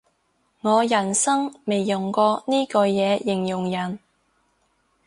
[0.61, 3.99] 我人生未用過呢句嘢形容人